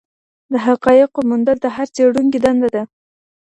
[0.51, 2.83] د حقایقو موندل د هر څېړونکي دنده ده.